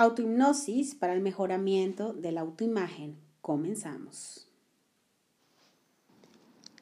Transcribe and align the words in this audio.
Autohipnosis 0.00 0.94
para 0.94 1.12
el 1.12 1.20
mejoramiento 1.20 2.14
de 2.14 2.32
la 2.32 2.40
autoimagen. 2.40 3.18
Comenzamos. 3.42 4.48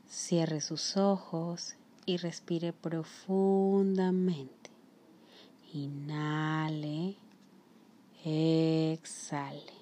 Cierre 0.08 0.60
sus 0.60 0.97
ojos 0.97 1.75
y 2.07 2.18
respire 2.18 2.73
profundamente. 2.73 4.70
Inhale, 5.73 7.17
exhale. 8.25 9.73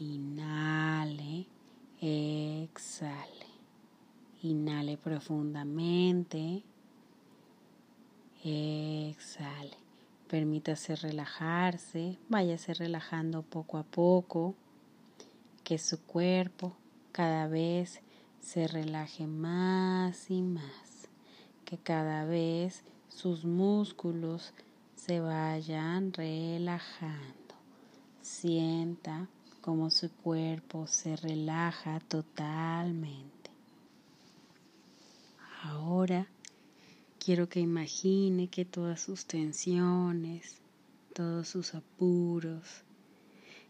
Inhale, 0.00 1.46
exhale. 2.00 3.46
Inhale 4.42 4.98
profundamente. 4.98 6.64
Exhale. 8.42 9.87
Permítase 10.28 10.94
relajarse, 10.94 12.18
váyase 12.28 12.74
relajando 12.74 13.42
poco 13.42 13.78
a 13.78 13.82
poco, 13.82 14.54
que 15.64 15.78
su 15.78 16.02
cuerpo 16.02 16.76
cada 17.12 17.48
vez 17.48 18.02
se 18.40 18.68
relaje 18.68 19.26
más 19.26 20.30
y 20.30 20.42
más, 20.42 21.08
que 21.64 21.78
cada 21.78 22.26
vez 22.26 22.84
sus 23.08 23.44
músculos 23.44 24.52
se 24.96 25.20
vayan 25.20 26.12
relajando. 26.12 27.54
Sienta 28.20 29.28
como 29.62 29.90
su 29.90 30.10
cuerpo 30.12 30.86
se 30.86 31.16
relaja 31.16 32.00
totalmente. 32.00 33.50
Ahora 35.62 36.26
quiero 37.28 37.46
que 37.46 37.60
imagine 37.60 38.48
que 38.48 38.64
todas 38.64 39.02
sus 39.02 39.26
tensiones, 39.26 40.62
todos 41.12 41.46
sus 41.46 41.74
apuros 41.74 42.84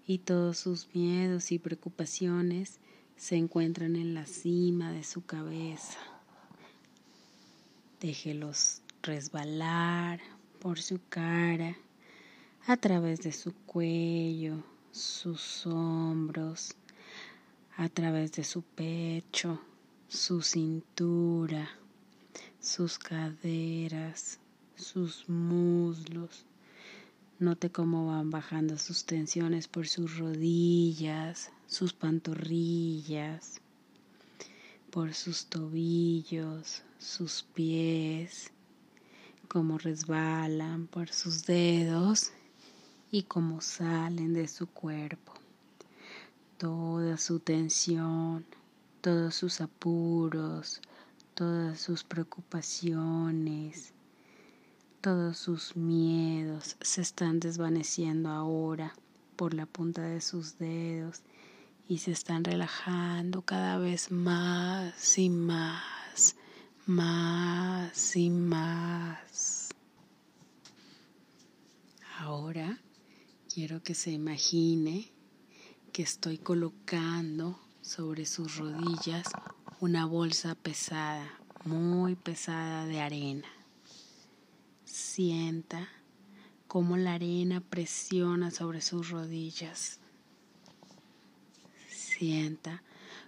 y 0.06 0.18
todos 0.18 0.58
sus 0.58 0.94
miedos 0.94 1.50
y 1.50 1.58
preocupaciones 1.58 2.78
se 3.16 3.34
encuentran 3.34 3.96
en 3.96 4.14
la 4.14 4.26
cima 4.26 4.92
de 4.92 5.02
su 5.02 5.26
cabeza. 5.26 5.98
Déjelos 8.00 8.82
resbalar 9.02 10.20
por 10.60 10.80
su 10.80 11.00
cara, 11.08 11.76
a 12.64 12.76
través 12.76 13.22
de 13.22 13.32
su 13.32 13.52
cuello, 13.66 14.62
sus 14.92 15.66
hombros, 15.66 16.76
a 17.76 17.88
través 17.88 18.30
de 18.30 18.44
su 18.44 18.62
pecho, 18.62 19.60
su 20.06 20.42
cintura, 20.42 21.77
sus 22.68 22.98
caderas, 22.98 24.38
sus 24.76 25.26
muslos. 25.26 26.44
Note 27.38 27.72
cómo 27.72 28.08
van 28.08 28.30
bajando 28.30 28.76
sus 28.76 29.06
tensiones 29.06 29.68
por 29.68 29.88
sus 29.88 30.18
rodillas, 30.18 31.50
sus 31.66 31.94
pantorrillas, 31.94 33.62
por 34.90 35.14
sus 35.14 35.46
tobillos, 35.46 36.82
sus 36.98 37.42
pies, 37.54 38.52
cómo 39.48 39.78
resbalan 39.78 40.88
por 40.88 41.08
sus 41.08 41.46
dedos 41.46 42.32
y 43.10 43.22
cómo 43.22 43.62
salen 43.62 44.34
de 44.34 44.46
su 44.46 44.66
cuerpo. 44.66 45.32
Toda 46.58 47.16
su 47.16 47.40
tensión, 47.40 48.44
todos 49.00 49.34
sus 49.36 49.62
apuros, 49.62 50.82
todas 51.38 51.80
sus 51.80 52.02
preocupaciones, 52.02 53.92
todos 55.00 55.38
sus 55.38 55.76
miedos 55.76 56.76
se 56.80 57.00
están 57.00 57.38
desvaneciendo 57.38 58.30
ahora 58.30 58.92
por 59.36 59.54
la 59.54 59.64
punta 59.64 60.02
de 60.02 60.20
sus 60.20 60.58
dedos 60.58 61.22
y 61.86 61.98
se 61.98 62.10
están 62.10 62.42
relajando 62.42 63.42
cada 63.42 63.78
vez 63.78 64.10
más 64.10 65.16
y 65.16 65.30
más, 65.30 66.34
más 66.86 68.16
y 68.16 68.30
más. 68.30 69.68
Ahora 72.18 72.80
quiero 73.54 73.80
que 73.84 73.94
se 73.94 74.10
imagine 74.10 75.12
que 75.92 76.02
estoy 76.02 76.38
colocando 76.38 77.60
sobre 77.80 78.26
sus 78.26 78.56
rodillas 78.56 79.28
una 79.80 80.06
bolsa 80.06 80.56
pesada, 80.56 81.38
muy 81.64 82.16
pesada 82.16 82.84
de 82.86 83.00
arena. 83.00 83.46
Sienta 84.84 85.88
cómo 86.66 86.96
la 86.96 87.14
arena 87.14 87.60
presiona 87.60 88.50
sobre 88.50 88.80
sus 88.80 89.10
rodillas. 89.10 90.00
Sienta 91.88 92.82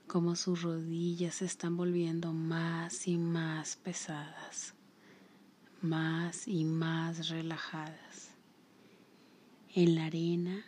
cómo 0.08 0.34
sus 0.34 0.62
rodillas 0.62 1.36
se 1.36 1.44
están 1.44 1.76
volviendo 1.76 2.32
más 2.32 3.06
y 3.06 3.16
más 3.16 3.76
pesadas, 3.76 4.74
más 5.82 6.48
y 6.48 6.64
más 6.64 7.28
relajadas. 7.28 8.32
En 9.72 9.94
la 9.94 10.06
arena 10.06 10.64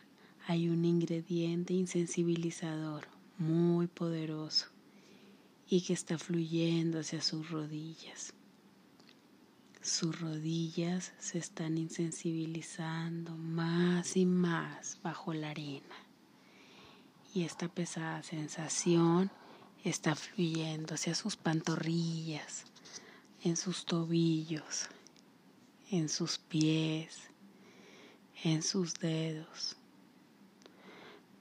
hay 0.47 0.69
un 0.69 0.85
ingrediente 0.85 1.75
insensibilizador 1.75 3.09
muy 3.37 3.89
poderoso 3.89 4.72
y 5.73 5.81
que 5.81 5.95
está 5.95 6.19
fluyendo 6.19 7.01
hacia 7.01 7.23
sus 7.23 7.49
rodillas. 7.49 8.35
Sus 9.81 10.21
rodillas 10.21 11.15
se 11.19 11.39
están 11.39 11.79
insensibilizando 11.79 13.35
más 13.39 14.19
y 14.19 14.27
más 14.27 14.99
bajo 15.03 15.33
la 15.33 15.49
arena. 15.49 15.97
Y 17.33 17.45
esta 17.45 17.69
pesada 17.69 18.23
sensación 18.23 19.31
está 19.83 20.15
fluyendo 20.15 20.93
hacia 20.93 21.15
sus 21.15 21.37
pantorrillas, 21.37 22.67
en 23.43 23.57
sus 23.57 23.87
tobillos, 23.87 24.91
en 25.91 26.11
sus 26.11 26.37
pies, 26.37 27.31
en 28.45 28.63
sus 28.63 28.93
dedos. 28.93 29.79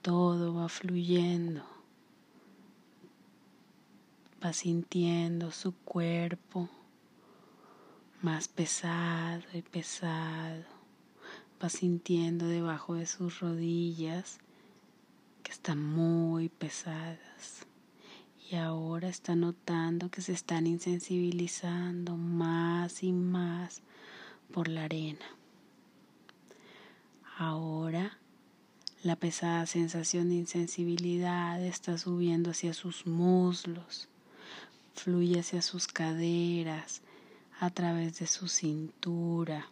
Todo 0.00 0.54
va 0.54 0.70
fluyendo 0.70 1.71
va 4.44 4.52
sintiendo 4.52 5.52
su 5.52 5.72
cuerpo 5.72 6.68
más 8.22 8.48
pesado 8.48 9.42
y 9.52 9.62
pesado. 9.62 10.64
Va 11.62 11.68
sintiendo 11.68 12.46
debajo 12.48 12.94
de 12.94 13.06
sus 13.06 13.38
rodillas 13.38 14.38
que 15.44 15.52
están 15.52 15.84
muy 15.84 16.48
pesadas. 16.48 17.66
Y 18.50 18.56
ahora 18.56 19.08
está 19.08 19.36
notando 19.36 20.10
que 20.10 20.22
se 20.22 20.32
están 20.32 20.66
insensibilizando 20.66 22.16
más 22.16 23.02
y 23.04 23.12
más 23.12 23.80
por 24.52 24.66
la 24.66 24.84
arena. 24.84 25.24
Ahora 27.38 28.18
la 29.04 29.16
pesada 29.16 29.66
sensación 29.66 30.28
de 30.28 30.34
insensibilidad 30.34 31.64
está 31.64 31.96
subiendo 31.96 32.50
hacia 32.50 32.74
sus 32.74 33.06
muslos 33.06 34.08
fluye 34.94 35.40
hacia 35.40 35.62
sus 35.62 35.86
caderas, 35.86 37.02
a 37.60 37.70
través 37.70 38.18
de 38.18 38.26
su 38.26 38.48
cintura, 38.48 39.70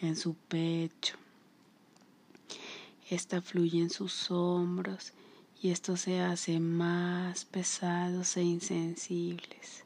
en 0.00 0.16
su 0.16 0.34
pecho. 0.34 1.16
Esta 3.08 3.40
fluye 3.40 3.80
en 3.80 3.90
sus 3.90 4.30
hombros 4.30 5.14
y 5.62 5.70
esto 5.70 5.96
se 5.96 6.20
hace 6.20 6.60
más 6.60 7.46
pesados 7.46 8.36
e 8.36 8.42
insensibles. 8.42 9.84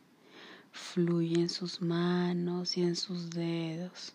Fluye 0.73 1.37
en 1.37 1.49
sus 1.49 1.81
manos 1.81 2.77
y 2.77 2.83
en 2.83 2.97
sus 2.97 3.31
dedos. 3.31 4.15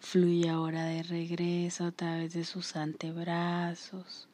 Fluye 0.00 0.50
ahora 0.50 0.84
de 0.86 1.04
regreso 1.04 1.84
a 1.84 1.92
través 1.92 2.32
de 2.32 2.44
sus 2.44 2.74
antebrazos, 2.74 4.26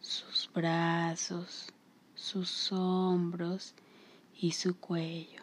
sus 0.00 0.50
brazos, 0.52 1.68
sus 2.14 2.70
hombros 2.72 3.74
y 4.38 4.52
su 4.52 4.78
cuello, 4.78 5.42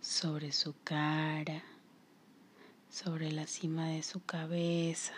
sobre 0.00 0.52
su 0.52 0.74
cara, 0.82 1.62
sobre 2.90 3.30
la 3.32 3.46
cima 3.46 3.88
de 3.88 4.02
su 4.02 4.24
cabeza. 4.24 5.12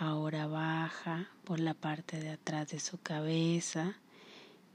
Ahora 0.00 0.48
baja 0.48 1.30
por 1.44 1.60
la 1.60 1.74
parte 1.74 2.18
de 2.18 2.30
atrás 2.30 2.70
de 2.70 2.80
su 2.80 2.98
cabeza 2.98 3.96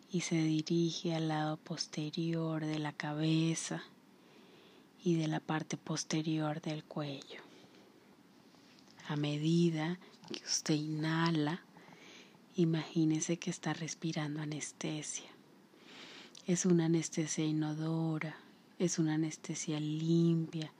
y 0.09 0.21
se 0.21 0.35
dirige 0.35 1.13
al 1.13 1.27
lado 1.27 1.57
posterior 1.57 2.65
de 2.65 2.79
la 2.79 2.93
cabeza 2.93 3.83
y 5.03 5.15
de 5.15 5.27
la 5.27 5.41
parte 5.41 5.75
posterior 5.75 6.61
del 6.61 6.85
cuello. 6.85 7.41
A 9.09 9.17
medida 9.17 9.99
que 10.31 10.45
usted 10.45 10.75
inhala, 10.75 11.61
imagínese 12.55 13.37
que 13.37 13.49
está 13.49 13.73
respirando 13.73 14.41
anestesia. 14.41 15.29
Es 16.47 16.65
una 16.65 16.85
anestesia 16.85 17.45
inodora, 17.45 18.35
es 18.79 18.97
una 18.97 19.13
anestesia 19.13 19.79
limpia, 19.79 20.71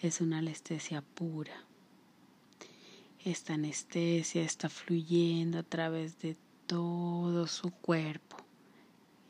es 0.00 0.20
una 0.20 0.38
anestesia 0.38 1.02
pura. 1.02 1.64
Esta 3.24 3.54
anestesia 3.54 4.42
está 4.42 4.68
fluyendo 4.68 5.58
a 5.58 5.64
través 5.64 6.20
de 6.20 6.36
todo 6.66 7.48
su 7.48 7.70
cuerpo. 7.70 8.36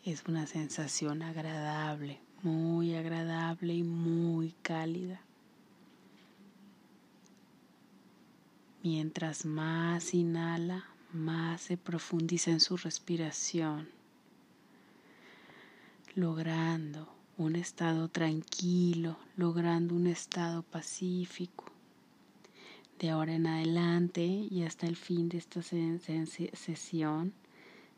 Es 0.05 0.25
una 0.27 0.47
sensación 0.47 1.23
agradable, 1.23 2.21
muy 2.43 2.95
agradable 2.95 3.75
y 3.75 3.83
muy 3.83 4.55
cálida. 4.63 5.23
Mientras 8.83 9.47
más 9.47 10.13
inhala, 10.13 10.85
más 11.13 11.63
se 11.63 11.77
profundiza 11.77 12.51
en 12.51 12.61
su 12.61 12.77
respiración, 12.77 13.89
logrando 16.14 17.09
un 17.38 17.56
estado 17.56 18.09
tranquilo, 18.09 19.17
logrando 19.37 19.94
un 19.94 20.06
estado 20.06 20.62
pacífico. 20.62 21.64
De 22.99 23.11
ahora 23.11 23.35
en 23.35 23.47
adelante 23.47 24.23
y 24.23 24.62
hasta 24.62 24.87
el 24.87 24.97
fin 24.97 25.29
de 25.29 25.38
esta 25.38 25.62
sesión, 25.62 27.32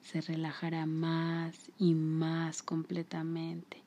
se 0.01 0.21
relajará 0.21 0.87
más 0.87 1.57
y 1.79 1.95
más 1.95 2.63
completamente. 2.63 3.83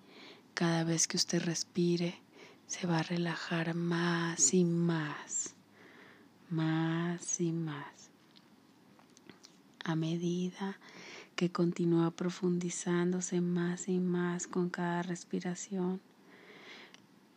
Cada 0.53 0.83
vez 0.83 1.07
que 1.07 1.18
usted 1.18 1.41
respire, 1.44 2.19
se 2.65 2.85
va 2.85 3.00
a 3.00 3.03
relajar 3.03 3.75
más 3.75 4.53
y 4.53 4.65
más, 4.65 5.56
más 6.50 7.39
y 7.39 7.51
más. 7.51 8.09
A 9.83 9.95
medida 9.95 10.77
que 11.38 11.51
continúa 11.51 12.10
profundizándose 12.10 13.42
más 13.42 13.88
y 13.89 14.00
más 14.00 14.48
con 14.48 14.72
cada 14.72 15.04
respiración, 15.04 16.01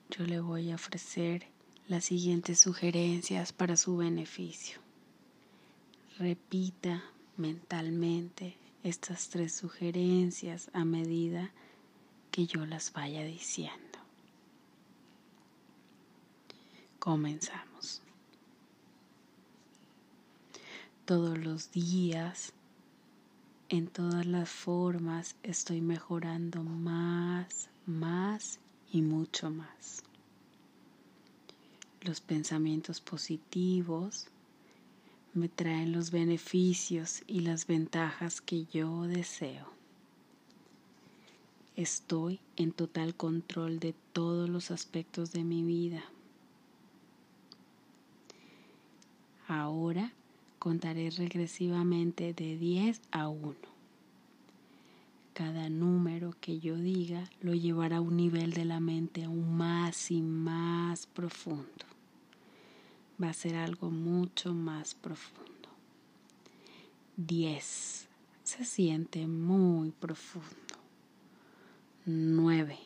yo 0.08 0.24
le 0.24 0.40
voy 0.40 0.70
a 0.70 0.76
ofrecer 0.76 1.46
las 1.86 2.06
siguientes 2.06 2.58
sugerencias 2.58 3.52
para 3.52 3.76
su 3.76 3.98
beneficio. 3.98 4.78
Repita 6.18 7.04
mentalmente 7.36 8.56
estas 8.82 9.28
tres 9.28 9.54
sugerencias 9.54 10.70
a 10.72 10.86
medida 10.86 11.50
que 12.30 12.46
yo 12.46 12.64
las 12.64 12.94
vaya 12.94 13.22
diciendo. 13.22 13.98
Comenzamos. 16.98 18.00
Todos 21.04 21.36
los 21.36 21.70
días, 21.70 22.54
en 23.70 23.86
todas 23.86 24.26
las 24.26 24.48
formas, 24.48 25.36
estoy 25.44 25.80
mejorando 25.80 26.64
más, 26.64 27.70
más 27.86 28.58
y 28.90 29.00
mucho 29.00 29.48
más. 29.48 30.02
Los 32.00 32.20
pensamientos 32.20 33.00
positivos 33.00 34.26
me 35.34 35.48
traen 35.48 35.92
los 35.92 36.10
beneficios 36.10 37.22
y 37.28 37.40
las 37.40 37.68
ventajas 37.68 38.40
que 38.40 38.66
yo 38.66 39.02
deseo. 39.02 39.68
Estoy 41.76 42.40
en 42.56 42.72
total 42.72 43.14
control 43.14 43.78
de 43.78 43.94
todos 44.12 44.48
los 44.48 44.72
aspectos 44.72 45.30
de 45.30 45.44
mi 45.44 45.62
vida. 45.62 46.02
Ahora 49.46 50.12
contaré 50.60 51.10
regresivamente 51.10 52.32
de 52.32 52.56
10 52.56 53.00
a 53.10 53.28
1. 53.28 53.56
Cada 55.32 55.68
número 55.68 56.36
que 56.40 56.60
yo 56.60 56.76
diga 56.76 57.28
lo 57.40 57.54
llevará 57.54 57.96
a 57.96 58.00
un 58.00 58.16
nivel 58.16 58.52
de 58.52 58.64
la 58.64 58.78
mente 58.78 59.24
aún 59.24 59.56
más 59.56 60.12
y 60.12 60.22
más 60.22 61.08
profundo 61.08 61.90
va 63.22 63.30
a 63.30 63.34
ser 63.34 63.56
algo 63.56 63.90
mucho 63.90 64.54
más 64.54 64.94
profundo. 64.94 65.68
10. 67.16 68.08
Se 68.44 68.64
siente 68.64 69.26
muy 69.26 69.90
profundo. 69.90 70.46
9. 72.06 72.78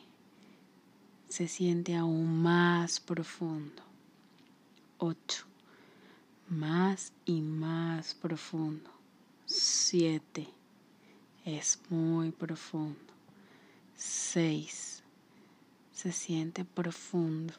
Se 1.29 1.47
siente 1.47 1.95
aún 1.95 2.41
más 2.41 2.99
profundo. 2.99 3.81
8. 4.97 5.54
Más 6.49 7.13
y 7.25 7.41
más 7.41 8.13
profundo. 8.13 8.89
7. 9.45 10.47
Es 11.45 11.79
muy 11.89 12.31
profundo. 12.31 12.99
6. 13.95 15.03
Se 15.91 16.11
siente 16.11 16.65
profundo. 16.65 17.53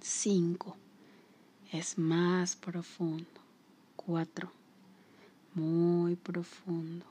5 0.00 0.76
es 1.72 1.98
más 1.98 2.54
profundo. 2.54 3.26
Cuatro, 3.96 4.52
muy 5.54 6.14
profundo. 6.14 7.04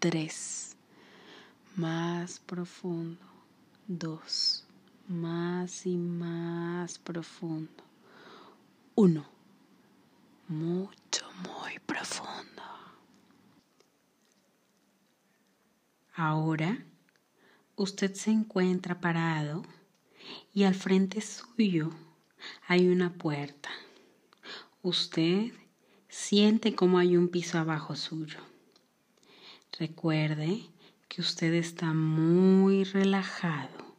Tres, 0.00 0.76
más 1.76 2.40
profundo. 2.40 3.24
Dos, 3.86 4.64
más 5.06 5.86
y 5.86 5.96
más 5.96 6.98
profundo. 6.98 7.84
Uno, 8.96 9.24
mucho, 10.48 11.26
muy 11.42 11.78
profundo. 11.86 12.62
Ahora 16.14 16.84
usted 17.74 18.14
se 18.14 18.30
encuentra 18.30 19.00
parado 19.00 19.62
y 20.54 20.64
al 20.64 20.74
frente 20.74 21.20
suyo 21.20 21.90
hay 22.66 22.88
una 22.88 23.12
puerta. 23.12 23.70
Usted 24.82 25.52
siente 26.08 26.74
como 26.74 26.98
hay 26.98 27.16
un 27.16 27.28
piso 27.28 27.58
abajo 27.58 27.96
suyo. 27.96 28.38
Recuerde 29.78 30.62
que 31.08 31.20
usted 31.20 31.52
está 31.54 31.92
muy 31.92 32.84
relajado. 32.84 33.94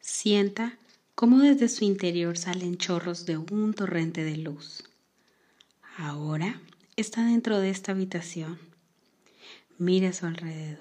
Sienta 0.00 0.78
cómo 1.14 1.40
desde 1.40 1.68
su 1.68 1.84
interior 1.84 2.38
salen 2.38 2.76
chorros 2.76 3.26
de 3.26 3.38
un 3.38 3.74
torrente 3.74 4.22
de 4.22 4.36
luz. 4.36 4.84
Ahora 5.96 6.60
está 6.96 7.24
dentro 7.24 7.58
de 7.58 7.70
esta 7.70 7.92
habitación. 7.92 8.58
Mire 9.78 10.08
a 10.08 10.12
su 10.12 10.26
alrededor. 10.26 10.80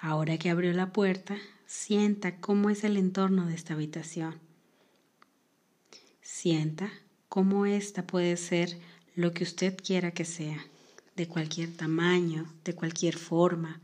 Ahora 0.00 0.38
que 0.38 0.50
abrió 0.50 0.72
la 0.72 0.92
puerta, 0.92 1.38
Sienta 1.66 2.36
cómo 2.36 2.70
es 2.70 2.84
el 2.84 2.96
entorno 2.96 3.46
de 3.46 3.54
esta 3.54 3.74
habitación. 3.74 4.38
Sienta 6.22 6.90
cómo 7.28 7.66
esta 7.66 8.06
puede 8.06 8.36
ser 8.36 8.78
lo 9.16 9.32
que 9.32 9.44
usted 9.44 9.76
quiera 9.76 10.12
que 10.12 10.24
sea, 10.24 10.64
de 11.16 11.26
cualquier 11.26 11.76
tamaño, 11.76 12.46
de 12.64 12.74
cualquier 12.74 13.16
forma, 13.18 13.80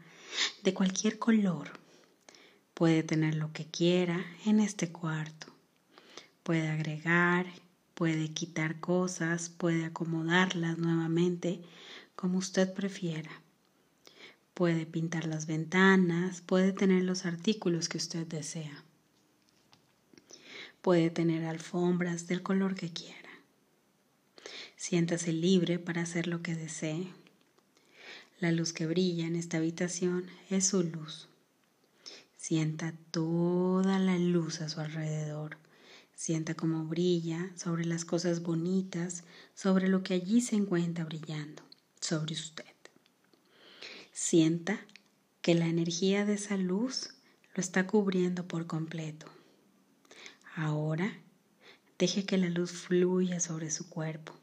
de 0.63 0.73
cualquier 0.73 1.19
color. 1.19 1.71
Puede 2.75 3.03
tener 3.03 3.35
lo 3.35 3.53
que 3.53 3.67
quiera 3.67 4.25
en 4.47 4.61
este 4.61 4.93
cuarto. 4.93 5.49
Puede 6.43 6.69
agregar, 6.69 7.47
puede 8.01 8.31
quitar 8.31 8.81
cosas, 8.81 9.51
puede 9.51 9.85
acomodarlas 9.85 10.79
nuevamente 10.79 11.61
como 12.17 12.39
usted 12.39 12.73
prefiera. 12.73 13.31
Puede 14.55 14.87
pintar 14.87 15.27
las 15.27 15.45
ventanas, 15.45 16.41
puede 16.41 16.73
tener 16.73 17.05
los 17.05 17.27
artículos 17.27 17.91
que 17.91 17.99
usted 17.99 18.27
desea. 18.27 18.85
Puede 20.81 21.11
tener 21.11 21.45
alfombras 21.45 22.27
del 22.27 22.43
color 22.43 22.75
que 22.75 22.91
quiera. 22.91 23.29
Siéntase 24.77 25.35
libre 25.35 25.79
para 25.79 26.01
hacer 26.01 26.27
lo 26.27 26.41
que 26.41 26.55
desee. 26.55 27.07
La 28.39 28.51
luz 28.51 28.73
que 28.73 28.87
brilla 28.87 29.27
en 29.27 29.37
esta 29.37 29.59
habitación 29.59 30.25
es 30.49 30.69
su 30.69 30.85
luz. 30.85 31.29
Sienta 32.39 32.95
toda 33.11 33.99
la 33.99 34.17
luz 34.17 34.63
a 34.63 34.71
su 34.71 34.81
alrededor. 34.81 35.59
Sienta 36.21 36.55
cómo 36.55 36.85
brilla 36.85 37.51
sobre 37.57 37.87
las 37.87 38.05
cosas 38.05 38.43
bonitas, 38.43 39.25
sobre 39.55 39.89
lo 39.89 40.03
que 40.03 40.13
allí 40.13 40.43
se 40.43 40.55
encuentra 40.55 41.07
brillando, 41.07 41.63
sobre 41.99 42.35
usted. 42.35 42.75
Sienta 44.13 44.85
que 45.41 45.55
la 45.55 45.67
energía 45.67 46.27
de 46.27 46.35
esa 46.35 46.59
luz 46.59 47.15
lo 47.55 47.63
está 47.63 47.87
cubriendo 47.87 48.47
por 48.47 48.67
completo. 48.67 49.29
Ahora 50.57 51.11
deje 51.99 52.27
que 52.27 52.37
la 52.37 52.51
luz 52.51 52.73
fluya 52.73 53.41
sobre 53.41 53.71
su 53.71 53.89
cuerpo. 53.89 54.35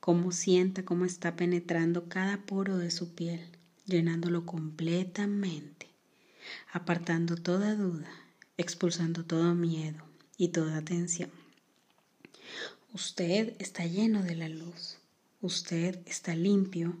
Cómo 0.00 0.32
sienta 0.32 0.84
cómo 0.84 1.04
está 1.04 1.36
penetrando 1.36 2.08
cada 2.08 2.46
poro 2.46 2.78
de 2.78 2.90
su 2.90 3.14
piel, 3.14 3.46
llenándolo 3.86 4.44
completamente, 4.44 5.86
apartando 6.72 7.36
toda 7.36 7.76
duda, 7.76 8.10
expulsando 8.56 9.24
todo 9.24 9.54
miedo 9.54 10.12
y 10.36 10.48
toda 10.48 10.82
tensión. 10.82 11.30
Usted 12.92 13.56
está 13.58 13.86
lleno 13.86 14.22
de 14.22 14.36
la 14.36 14.48
luz. 14.48 14.98
Usted 15.40 16.00
está 16.06 16.34
limpio. 16.34 16.96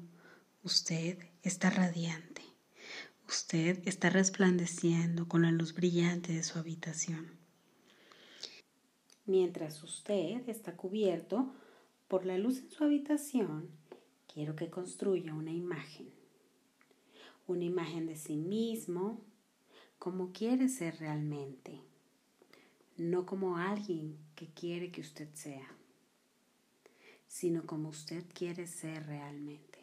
Usted 0.62 1.18
está 1.42 1.70
radiante. 1.70 2.42
Usted 3.28 3.80
está 3.86 4.10
resplandeciendo 4.10 5.28
con 5.28 5.42
la 5.42 5.50
luz 5.50 5.74
brillante 5.74 6.32
de 6.32 6.42
su 6.42 6.58
habitación. 6.58 7.38
Mientras 9.26 9.82
usted 9.82 10.48
está 10.48 10.76
cubierto 10.76 11.54
por 12.08 12.26
la 12.26 12.36
luz 12.36 12.58
en 12.58 12.70
su 12.70 12.84
habitación, 12.84 13.70
quiero 14.32 14.54
que 14.54 14.68
construya 14.68 15.32
una 15.32 15.52
imagen. 15.52 16.10
Una 17.46 17.64
imagen 17.64 18.06
de 18.06 18.16
sí 18.16 18.36
mismo, 18.36 19.24
como 19.98 20.32
quiere 20.32 20.68
ser 20.68 20.98
realmente, 20.98 21.80
no 22.96 23.26
como 23.26 23.56
alguien 23.58 24.18
que 24.34 24.48
quiere 24.48 24.92
que 24.92 25.00
usted 25.00 25.32
sea, 25.34 25.68
sino 27.26 27.66
como 27.66 27.88
usted 27.88 28.24
quiere 28.32 28.66
ser 28.66 29.06
realmente. 29.06 29.80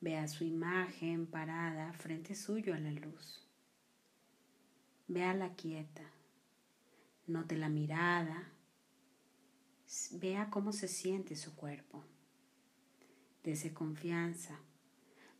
Vea 0.00 0.26
su 0.28 0.44
imagen 0.44 1.26
parada 1.26 1.92
frente 1.92 2.34
suyo 2.34 2.74
a 2.74 2.78
la 2.78 2.90
luz. 2.90 3.46
Véala 5.06 5.54
quieta. 5.54 6.02
Note 7.26 7.56
la 7.56 7.68
mirada. 7.68 8.50
Vea 10.12 10.50
cómo 10.50 10.72
se 10.72 10.88
siente 10.88 11.36
su 11.36 11.54
cuerpo. 11.54 12.02
Dese 13.44 13.72
confianza. 13.72 14.58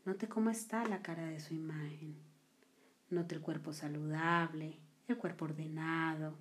Note 0.05 0.29
cómo 0.29 0.51
está 0.51 0.87
la 0.87 1.03
cara 1.03 1.27
de 1.27 1.41
su 1.41 1.55
imagen. 1.55 2.17
Note 3.11 3.35
el 3.35 3.41
cuerpo 3.41 3.73
saludable, 3.73 4.79
el 5.09 5.19
cuerpo 5.19 5.45
ordenado. 5.45 6.35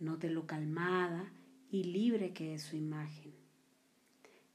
Note 0.00 0.28
lo 0.30 0.46
calmada 0.46 1.32
y 1.70 1.84
libre 1.84 2.32
que 2.32 2.54
es 2.54 2.62
su 2.62 2.76
imagen. 2.76 3.32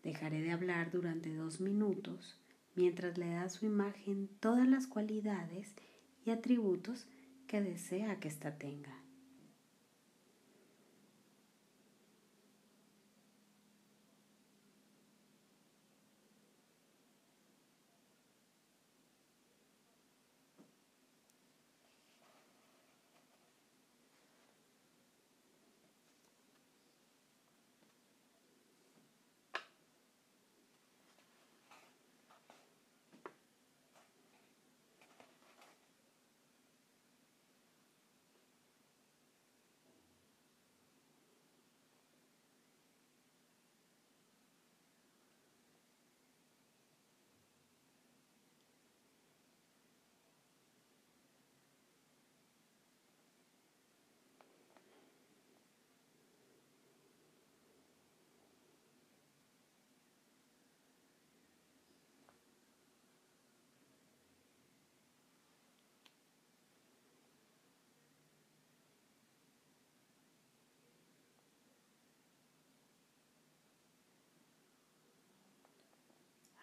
Dejaré 0.04 0.42
de 0.42 0.52
hablar 0.52 0.92
durante 0.92 1.34
dos 1.34 1.62
minutos 1.62 2.40
mientras 2.76 3.18
le 3.18 3.30
da 3.30 3.44
a 3.44 3.50
su 3.50 3.66
imagen 3.66 4.30
todas 4.40 4.68
las 4.68 4.88
cualidades 4.88 5.74
y 6.26 6.32
atributos 6.32 7.08
que 7.48 7.62
desea 7.62 8.20
que 8.20 8.28
ésta 8.28 8.58
tenga. 8.58 9.00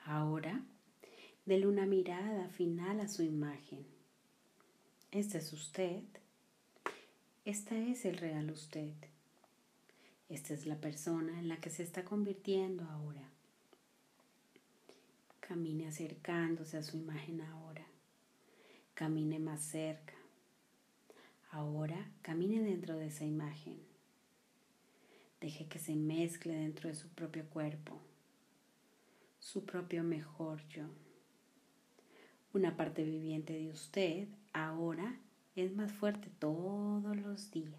Ahora, 0.07 0.62
dele 1.46 1.66
una 1.66 1.86
mirada 1.86 2.48
final 2.50 3.00
a 3.00 3.08
su 3.08 3.22
imagen. 3.22 3.86
Este 5.10 5.38
es 5.38 5.52
usted. 5.52 6.02
Esta 7.44 7.76
es 7.78 8.04
el 8.04 8.18
real 8.18 8.50
usted. 8.50 8.92
Esta 10.28 10.52
es 10.52 10.66
la 10.66 10.76
persona 10.76 11.38
en 11.38 11.48
la 11.48 11.56
que 11.58 11.70
se 11.70 11.82
está 11.82 12.04
convirtiendo 12.04 12.84
ahora. 12.84 13.22
Camine 15.40 15.86
acercándose 15.86 16.76
a 16.76 16.82
su 16.82 16.98
imagen 16.98 17.40
ahora. 17.40 17.86
Camine 18.94 19.38
más 19.38 19.62
cerca. 19.62 20.14
Ahora 21.50 22.10
camine 22.20 22.60
dentro 22.60 22.96
de 22.96 23.06
esa 23.06 23.24
imagen. 23.24 23.78
Deje 25.40 25.66
que 25.68 25.78
se 25.78 25.94
mezcle 25.94 26.54
dentro 26.54 26.88
de 26.88 26.94
su 26.94 27.08
propio 27.08 27.48
cuerpo 27.48 27.98
su 29.46 29.64
propio 29.64 30.02
mejor 30.02 30.60
yo. 30.68 30.86
Una 32.56 32.75
parte 32.75 33.04
viviente 33.04 33.52
de 33.52 33.68
usted 33.68 34.28
ahora 34.54 35.14
es 35.56 35.76
más 35.76 35.92
fuerte 35.92 36.30
todos 36.38 37.14
los 37.14 37.50
días. 37.50 37.78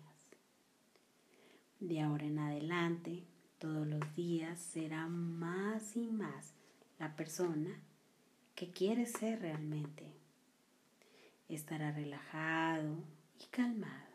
De 1.79 1.99
ahora 1.99 2.25
en 2.25 2.37
adelante, 2.37 3.23
todos 3.57 3.87
los 3.87 4.15
días 4.15 4.59
será 4.59 5.07
más 5.07 5.97
y 5.97 6.05
más 6.05 6.53
la 6.99 7.15
persona 7.15 7.81
que 8.53 8.69
quiere 8.69 9.07
ser 9.07 9.41
realmente. 9.41 10.13
Estará 11.49 11.91
relajado 11.91 12.99
y 13.39 13.47
calmado. 13.47 14.13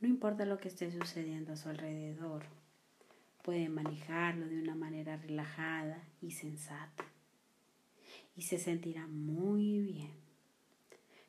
No 0.00 0.08
importa 0.08 0.44
lo 0.44 0.58
que 0.58 0.66
esté 0.66 0.90
sucediendo 0.90 1.52
a 1.52 1.56
su 1.56 1.68
alrededor, 1.68 2.46
puede 3.44 3.68
manejarlo 3.68 4.48
de 4.48 4.60
una 4.60 4.74
manera 4.74 5.16
relajada 5.18 6.02
y 6.20 6.32
sensata. 6.32 7.09
Y 8.40 8.44
se 8.44 8.58
sentirá 8.58 9.06
muy 9.06 9.80
bien. 9.80 10.12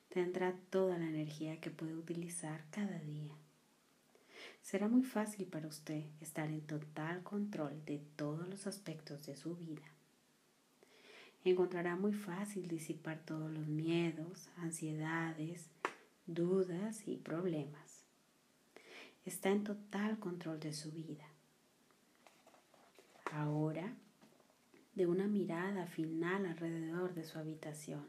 Tendrá 0.08 0.54
toda 0.70 0.96
la 0.96 1.04
energía 1.04 1.60
que 1.60 1.70
puede 1.70 1.94
utilizar 1.94 2.64
cada 2.70 2.98
día. 3.00 3.34
Será 4.62 4.88
muy 4.88 5.02
fácil 5.02 5.46
para 5.46 5.68
usted 5.68 6.06
estar 6.22 6.48
en 6.48 6.62
total 6.62 7.22
control 7.22 7.84
de 7.84 7.98
todos 8.16 8.48
los 8.48 8.66
aspectos 8.66 9.26
de 9.26 9.36
su 9.36 9.56
vida. 9.56 9.82
Encontrará 11.44 11.96
muy 11.96 12.14
fácil 12.14 12.66
disipar 12.66 13.18
todos 13.26 13.52
los 13.52 13.66
miedos, 13.66 14.48
ansiedades, 14.56 15.66
dudas 16.26 17.06
y 17.06 17.18
problemas. 17.18 18.06
Está 19.26 19.50
en 19.50 19.64
total 19.64 20.18
control 20.18 20.60
de 20.60 20.72
su 20.72 20.90
vida 20.90 21.28
ahora 23.32 23.92
de 24.94 25.06
una 25.06 25.26
mirada 25.26 25.86
final 25.86 26.44
alrededor 26.44 27.14
de 27.14 27.24
su 27.24 27.38
habitación. 27.38 28.06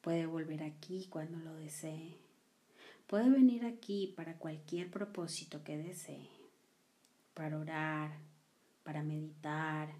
Puede 0.00 0.26
volver 0.26 0.62
aquí 0.62 1.08
cuando 1.10 1.38
lo 1.38 1.54
desee. 1.56 2.16
Puede 3.08 3.28
venir 3.28 3.64
aquí 3.64 4.14
para 4.16 4.38
cualquier 4.38 4.90
propósito 4.90 5.64
que 5.64 5.76
desee. 5.76 6.28
Para 7.34 7.58
orar, 7.58 8.18
para 8.84 9.02
meditar, 9.02 9.92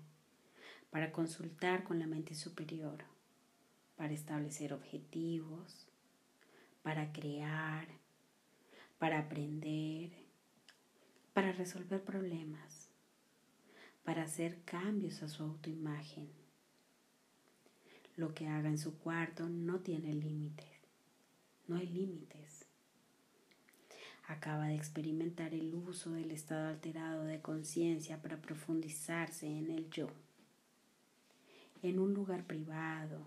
para 0.90 1.10
consultar 1.10 1.82
con 1.82 1.98
la 1.98 2.06
mente 2.06 2.34
superior, 2.34 3.04
para 3.96 4.12
establecer 4.12 4.72
objetivos, 4.72 5.88
para 6.82 7.12
crear, 7.12 7.88
para 8.98 9.18
aprender, 9.18 10.12
para 11.32 11.52
resolver 11.52 12.04
problemas 12.04 12.77
para 14.08 14.22
hacer 14.22 14.62
cambios 14.64 15.22
a 15.22 15.28
su 15.28 15.42
autoimagen. 15.42 16.30
Lo 18.16 18.32
que 18.32 18.46
haga 18.46 18.70
en 18.70 18.78
su 18.78 18.96
cuarto 18.96 19.50
no 19.50 19.80
tiene 19.80 20.14
límites. 20.14 20.80
No 21.66 21.76
hay 21.76 21.88
límites. 21.88 22.64
Acaba 24.26 24.68
de 24.68 24.76
experimentar 24.76 25.52
el 25.52 25.74
uso 25.74 26.12
del 26.12 26.30
estado 26.30 26.68
alterado 26.68 27.24
de 27.24 27.42
conciencia 27.42 28.22
para 28.22 28.40
profundizarse 28.40 29.46
en 29.46 29.70
el 29.70 29.90
yo. 29.90 30.08
En 31.82 31.98
un 31.98 32.14
lugar 32.14 32.46
privado, 32.46 33.26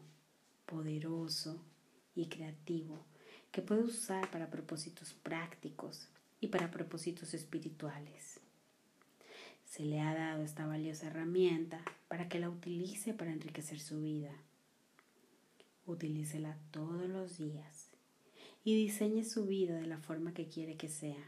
poderoso 0.66 1.64
y 2.16 2.26
creativo 2.26 3.06
que 3.52 3.62
puede 3.62 3.84
usar 3.84 4.32
para 4.32 4.50
propósitos 4.50 5.14
prácticos 5.14 6.10
y 6.40 6.48
para 6.48 6.72
propósitos 6.72 7.36
espirituales 7.36 8.42
se 9.72 9.86
le 9.86 10.02
ha 10.02 10.14
dado 10.14 10.44
esta 10.44 10.66
valiosa 10.66 11.08
herramienta 11.08 11.82
para 12.10 12.28
que 12.28 12.40
la 12.40 12.50
utilice 12.50 13.14
para 13.14 13.32
enriquecer 13.32 13.80
su 13.80 14.02
vida. 14.02 14.34
Utilícela 15.86 16.58
todos 16.72 17.08
los 17.08 17.38
días 17.38 17.88
y 18.66 18.76
diseñe 18.76 19.24
su 19.24 19.46
vida 19.46 19.76
de 19.76 19.88
la 19.88 19.98
forma 19.98 20.34
que 20.34 20.50
quiere 20.50 20.76
que 20.76 20.90
sea. 20.90 21.24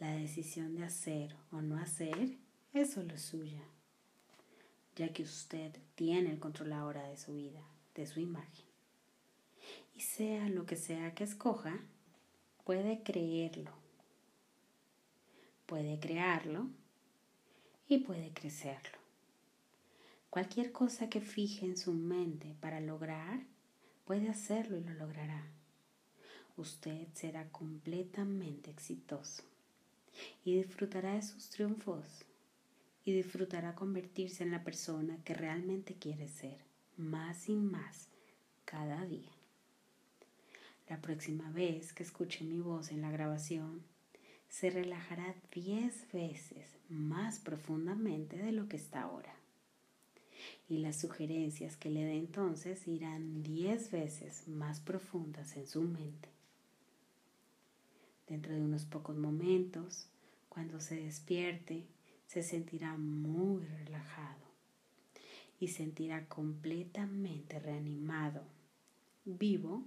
La 0.00 0.12
decisión 0.12 0.76
de 0.76 0.84
hacer 0.84 1.36
o 1.52 1.60
no 1.60 1.76
hacer 1.76 2.38
es 2.72 2.94
solo 2.94 3.18
suya, 3.18 3.62
ya 4.94 5.12
que 5.12 5.22
usted 5.24 5.76
tiene 5.94 6.30
el 6.30 6.38
control 6.38 6.72
ahora 6.72 7.06
de 7.06 7.18
su 7.18 7.34
vida, 7.34 7.60
de 7.94 8.06
su 8.06 8.18
imagen. 8.18 8.64
Y 9.94 10.00
sea 10.00 10.48
lo 10.48 10.64
que 10.64 10.76
sea 10.76 11.14
que 11.14 11.24
escoja, 11.24 11.78
puede 12.64 13.02
creerlo 13.02 13.72
puede 15.66 15.98
crearlo 15.98 16.68
y 17.88 17.98
puede 17.98 18.32
crecerlo. 18.32 18.98
Cualquier 20.30 20.72
cosa 20.72 21.08
que 21.08 21.20
fije 21.20 21.64
en 21.64 21.76
su 21.76 21.92
mente 21.92 22.54
para 22.60 22.80
lograr, 22.80 23.40
puede 24.04 24.28
hacerlo 24.28 24.76
y 24.76 24.84
lo 24.84 24.94
logrará. 24.94 25.46
Usted 26.56 27.08
será 27.14 27.48
completamente 27.50 28.70
exitoso 28.70 29.42
y 30.44 30.56
disfrutará 30.56 31.14
de 31.14 31.22
sus 31.22 31.50
triunfos 31.50 32.06
y 33.04 33.12
disfrutará 33.12 33.74
convertirse 33.74 34.42
en 34.42 34.50
la 34.50 34.64
persona 34.64 35.18
que 35.24 35.34
realmente 35.34 35.94
quiere 35.94 36.28
ser, 36.28 36.58
más 36.96 37.48
y 37.48 37.54
más 37.54 38.08
cada 38.64 39.04
día. 39.06 39.30
La 40.88 41.00
próxima 41.00 41.50
vez 41.50 41.92
que 41.92 42.02
escuche 42.02 42.44
mi 42.44 42.60
voz 42.60 42.90
en 42.90 43.02
la 43.02 43.10
grabación, 43.10 43.82
se 44.48 44.70
relajará 44.70 45.34
diez 45.52 46.10
veces 46.12 46.75
más 46.88 47.38
profundamente 47.38 48.36
de 48.36 48.52
lo 48.52 48.68
que 48.68 48.76
está 48.76 49.02
ahora. 49.02 49.34
Y 50.68 50.78
las 50.78 51.00
sugerencias 51.00 51.76
que 51.76 51.90
le 51.90 52.04
dé 52.04 52.16
entonces 52.16 52.86
irán 52.88 53.42
diez 53.42 53.90
veces 53.90 54.48
más 54.48 54.80
profundas 54.80 55.56
en 55.56 55.66
su 55.66 55.82
mente. 55.82 56.28
Dentro 58.26 58.52
de 58.52 58.60
unos 58.60 58.84
pocos 58.84 59.16
momentos, 59.16 60.08
cuando 60.48 60.80
se 60.80 60.96
despierte, 60.96 61.86
se 62.26 62.42
sentirá 62.42 62.96
muy 62.96 63.64
relajado 63.64 64.46
y 65.60 65.68
sentirá 65.68 66.26
completamente 66.28 67.60
reanimado, 67.60 68.42
vivo, 69.24 69.84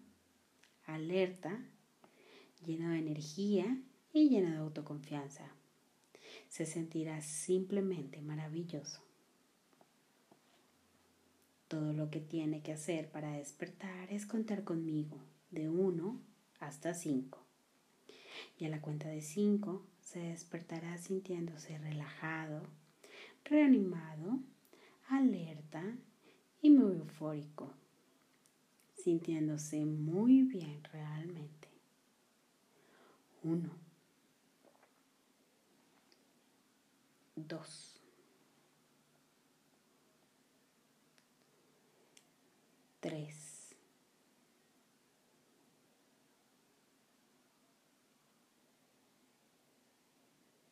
alerta, 0.85 1.59
lleno 2.65 2.89
de 2.89 2.99
energía 2.99 3.77
y 4.13 4.29
lleno 4.29 4.51
de 4.51 4.57
autoconfianza. 4.57 5.58
Se 6.49 6.65
sentirá 6.65 7.21
simplemente 7.21 8.21
maravilloso. 8.21 9.01
Todo 11.67 11.93
lo 11.93 12.09
que 12.09 12.19
tiene 12.19 12.61
que 12.61 12.73
hacer 12.73 13.09
para 13.09 13.33
despertar 13.33 14.11
es 14.11 14.25
contar 14.25 14.63
conmigo 14.63 15.17
de 15.51 15.69
1 15.69 16.19
hasta 16.59 16.95
5. 16.95 17.39
Y 18.57 18.65
a 18.65 18.69
la 18.69 18.81
cuenta 18.81 19.07
de 19.07 19.21
5 19.21 19.85
se 20.01 20.19
despertará 20.19 20.97
sintiéndose 20.97 21.77
relajado, 21.77 22.63
reanimado, 23.45 24.39
alerta 25.07 25.83
y 26.61 26.71
muy 26.71 26.97
eufórico, 26.97 27.71
sintiéndose 28.95 29.85
muy 29.85 30.41
bien 30.41 30.83
realmente. 30.91 31.67
1 33.43 33.88
dos, 37.47 38.01
tres, 42.99 43.75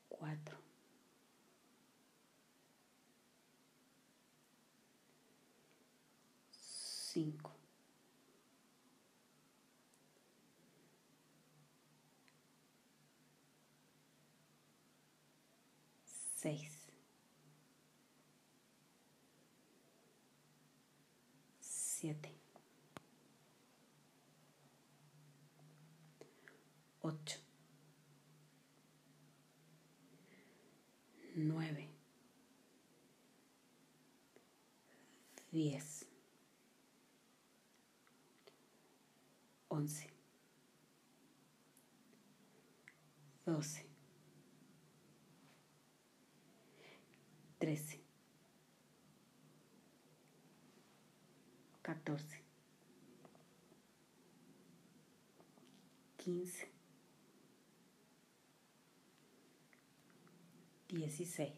cuatro, 0.10 0.58
cinco. 6.52 7.57
Seis, 16.38 16.88
siete, 21.60 22.32
ocho, 27.02 27.40
nueve, 31.36 31.90
diez, 35.52 36.06
once, 39.70 40.08
doce. 43.44 43.97
13, 47.60 48.00
14, 51.84 52.42
15, 56.20 56.68
16, 61.10 61.52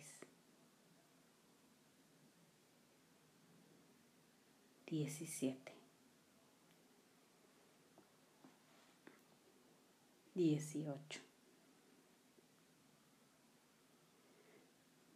17, 4.87 5.55
18, 10.35 11.28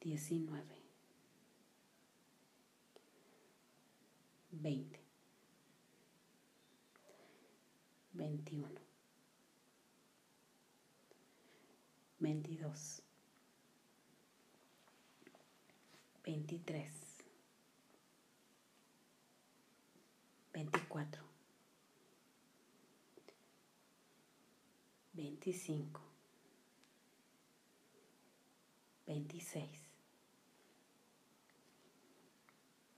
19, 0.05 0.49
20, 4.51 4.99
21, 8.13 8.67
22, 12.19 13.01
23, 16.23 17.23
24, 20.53 21.19
25, 25.15 26.01
26, 29.05 29.82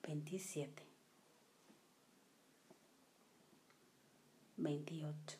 27, 0.06 0.84
28, 4.58 5.38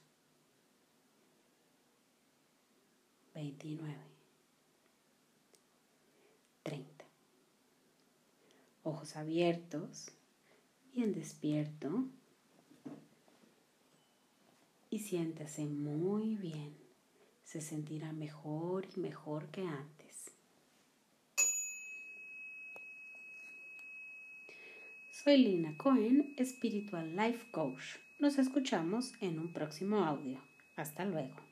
29, 3.36 3.96
30. 6.64 7.06
Ojos 8.84 9.16
abiertos, 9.16 10.12
bien 10.94 11.14
despierto 11.14 12.06
y 14.90 15.00
siéntase 15.00 15.66
muy 15.66 16.38
bien. 16.38 16.76
Se 17.44 17.62
sentirá 17.62 18.14
mejor 18.14 18.88
y 18.96 19.00
mejor 19.00 19.48
que 19.50 19.62
antes. 19.62 19.95
Soy 25.26 25.38
Lina 25.38 25.74
Cohen, 25.76 26.36
Spiritual 26.40 27.16
Life 27.16 27.48
Coach. 27.50 27.98
Nos 28.20 28.38
escuchamos 28.38 29.14
en 29.22 29.40
un 29.40 29.52
próximo 29.52 30.06
audio. 30.06 30.40
Hasta 30.76 31.04
luego. 31.04 31.45